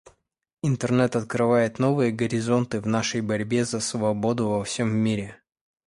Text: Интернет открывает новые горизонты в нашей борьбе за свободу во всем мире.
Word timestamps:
Интернет 0.63 1.15
открывает 1.15 1.77
новые 1.77 2.11
горизонты 2.11 2.81
в 2.81 2.87
нашей 2.87 3.21
борьбе 3.21 3.65
за 3.65 3.79
свободу 3.79 4.49
во 4.49 4.63
всем 4.63 4.89
мире. 4.89 5.39